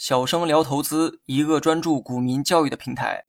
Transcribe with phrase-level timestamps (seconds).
[0.00, 3.26] 小生聊投资，一个专注股民教育的平台。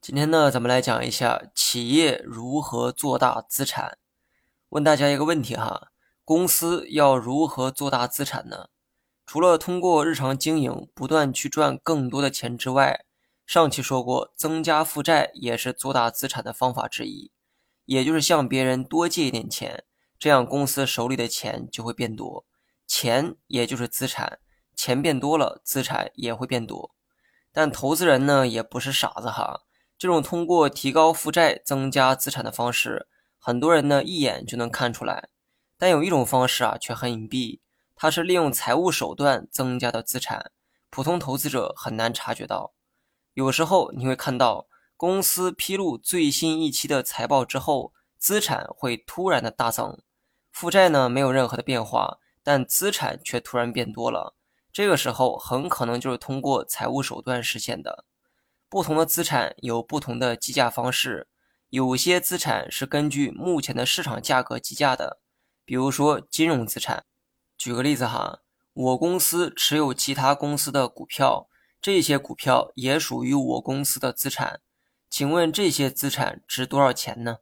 [0.00, 3.98] 今天呢，咱们来讲一下企业如何做大资产。
[4.68, 5.88] 问大家一个问题哈：
[6.24, 8.68] 公司要如何做大资产呢？
[9.26, 13.04] 除了通过日常经营不断去赚更多的钱之外，
[13.44, 17.32] 上期说过，增加负债也是做大资产的方法之一，
[17.86, 19.82] 也就是向别人多借一点钱，
[20.16, 22.46] 这样公司手里的钱就会变多，
[22.86, 24.38] 钱也就是资产。
[24.78, 26.94] 钱变多了，资产也会变多。
[27.52, 29.62] 但投资人呢，也不是傻子哈。
[29.98, 33.08] 这种通过提高负债增加资产的方式，
[33.40, 35.30] 很多人呢一眼就能看出来。
[35.76, 37.58] 但有一种方式啊，却很隐蔽，
[37.96, 40.52] 它是利用财务手段增加的资产，
[40.90, 42.72] 普通投资者很难察觉到。
[43.34, 49.98] 有时候你会看到公司披露最新一期的财报之后，资产会突然的大增，
[50.52, 54.36] 负债呢没有任何的变化，但资产却突然变多了。
[54.72, 58.04] 这个时候很可能就是通过财务手段实现的。
[58.68, 61.26] 不同的资产有不同的计价方式，
[61.70, 65.20] 有些资产是根据目前的市场价格计价的，
[65.64, 67.04] 比如说金融资产。
[67.56, 68.40] 举个例子哈，
[68.72, 71.48] 我公司持有其他公司的股票，
[71.80, 74.60] 这些股票也属于我公司的资产。
[75.10, 77.38] 请问这些资产值多少钱呢？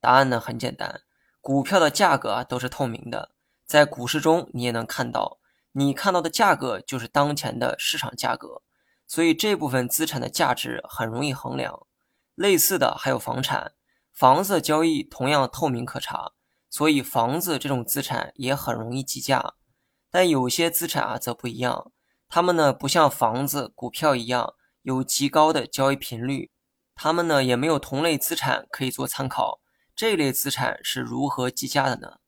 [0.00, 1.02] 答案呢很简单，
[1.40, 3.32] 股票的价格啊都是透明的，
[3.66, 5.38] 在股市中你也能看到。
[5.72, 8.62] 你看到的价格就是当前的市场价格，
[9.06, 11.86] 所以这部分资产的价值很容易衡量。
[12.34, 13.72] 类似的还有房产，
[14.12, 16.32] 房子交易同样透明可查，
[16.68, 19.54] 所以房子这种资产也很容易计价。
[20.10, 21.90] 但有些资产啊则不一样，
[22.28, 26.50] 它们呢不像房子、股票一样有极高的交易频率，
[26.94, 29.60] 它们呢也没有同类资产可以做参考。
[29.94, 32.18] 这类资产是如何计价的呢？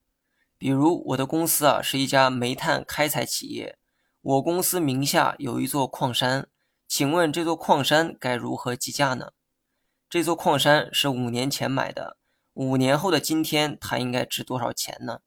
[0.65, 3.77] 比如我的公司啊是一家煤炭开采企业，
[4.23, 6.49] 我公司名下有一座矿山，
[6.89, 9.33] 请问这座矿山该如何计价呢？
[10.09, 12.17] 这座矿山是五年前买的，
[12.55, 15.19] 五年后的今天它应该值多少钱呢？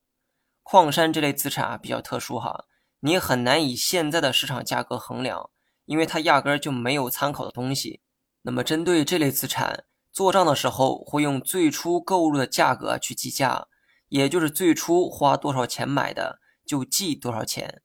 [0.64, 2.64] 矿山这类资产啊比较特殊哈，
[2.98, 5.50] 你很难以现在的市场价格衡量，
[5.84, 8.00] 因为它压根儿就没有参考的东西。
[8.42, 13.68] 那么针对这类资产做账的时候，会用最初购入的价格去计价。
[14.08, 17.82] 也就是最初花多少钱买的，就记多少钱。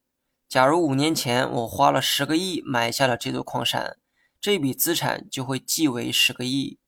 [0.47, 3.97] 假如五年前我花了十个亿买下了这座矿山，
[4.39, 6.79] 这笔资产就会记为十个亿。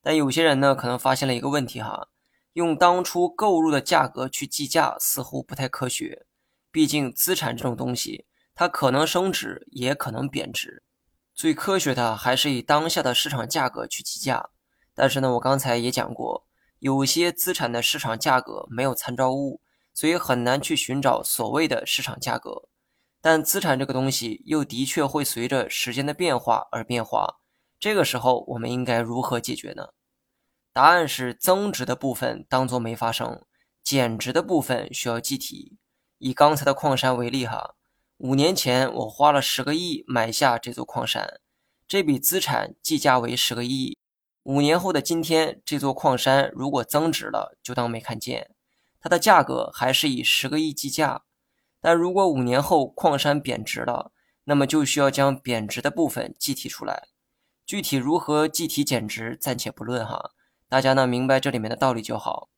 [0.00, 2.08] 但有些人呢，可能发现了一个问题哈，
[2.52, 6.26] 用当初购入的价格去计价似乎不太科学。
[6.70, 10.82] 毕竟资产这种东西，它可能升值，也可能贬值。
[11.34, 14.50] 最科学的还是以当下的市场价格去计价。
[14.94, 16.47] 但是呢，我刚才也讲过。
[16.78, 19.60] 有些资产的市场价格没有参照物，
[19.92, 22.68] 所以很难去寻找所谓的市场价格。
[23.20, 27.40] 但资产这个东西又的确会随着时间的变化而变化。
[27.80, 29.88] 这个时候我们应该如何解决呢？
[30.72, 33.42] 答案是增值的部分当做没发生，
[33.82, 35.76] 减值的部分需要计提。
[36.18, 37.74] 以刚才的矿山为例哈，
[38.18, 41.40] 五年前我花了十个亿买下这座矿山，
[41.88, 43.97] 这笔资产计价为十个亿。
[44.48, 48.54] 五年后的今天，这座矿山如果增值了，就当没看见，
[48.98, 51.24] 它的价格还是以十个亿计价。
[51.82, 54.10] 但如果五年后矿山贬值了，
[54.44, 57.08] 那么就需要将贬值的部分计提出来。
[57.66, 60.30] 具体如何计提减值，暂且不论哈，
[60.66, 62.48] 大家呢明白这里面的道理就好。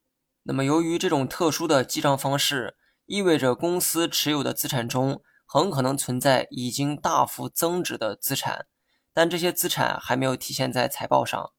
[0.45, 2.77] 那么由于这种特殊的记账方式，
[3.07, 8.67] 意味着公司持有的资产中很可能存在已经大幅增值的资产，
[9.13, 11.51] 但这些资产还没有体现在财报上。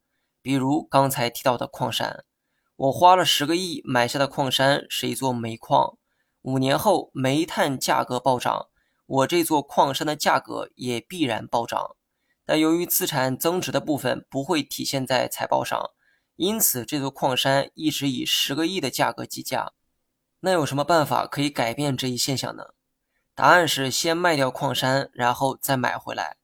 [0.41, 2.23] 比如刚才提到的矿山，
[2.75, 5.97] 我花了十个亿买下的矿山是一座煤矿。
[6.41, 8.69] 五年后煤炭价格暴涨，
[9.05, 11.95] 我这座矿山的价格也必然暴涨。
[12.43, 15.91] 但由于资产增值的部分不会体现在财报上，
[16.37, 19.73] 因此这座矿山一直以十个亿的价格计价。
[20.39, 22.69] 那有什么办法可以改变这一现象呢？
[23.35, 26.37] 答案是先卖掉矿山，然后再买回来。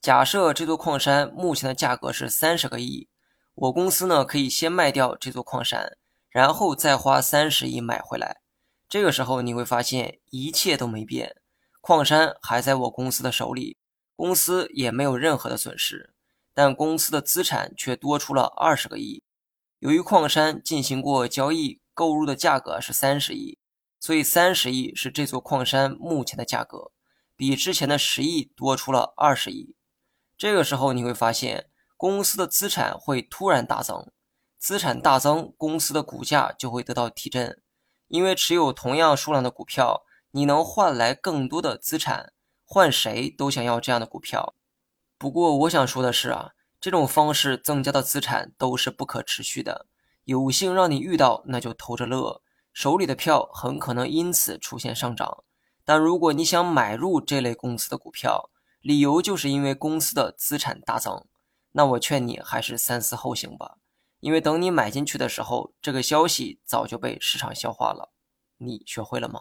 [0.00, 3.08] 假设这座矿山目前的价格是三十个亿。
[3.54, 5.98] 我公司呢，可以先卖掉这座矿山，
[6.30, 8.40] 然后再花三十亿买回来。
[8.88, 11.36] 这个时候你会发现一切都没变，
[11.80, 13.76] 矿山还在我公司的手里，
[14.16, 16.14] 公司也没有任何的损失，
[16.54, 19.22] 但公司的资产却多出了二十个亿。
[19.80, 23.58] 由于矿山进行过交易，购入的价格是三十亿，
[23.98, 26.90] 所以三十亿是这座矿山目前的价格，
[27.36, 29.74] 比之前的十亿多出了二十亿。
[30.38, 31.66] 这个时候你会发现。
[32.00, 34.10] 公司的资产会突然大增，
[34.56, 37.60] 资产大增，公司的股价就会得到提振。
[38.08, 42.32] 因为持有同样数量的股票，你能换来更多的资产，
[42.64, 44.54] 换谁都想要这样的股票。
[45.18, 49.84] 不过我想说的是啊，这种方式增加的资产都是不可持续的。
[50.24, 52.40] 有幸让你遇到，那就偷着乐，
[52.72, 55.44] 手里的票很可能因此出现上涨。
[55.84, 58.48] 但如果你想买入这类公司的股票，
[58.80, 61.26] 理由就是因为公司的资产大增，
[61.72, 63.78] 那我劝你还是三思后行吧。
[64.20, 68.12] 因为等你买进去的时候，这个消息早就被市场消化了。
[68.58, 69.40] 你学会了吗？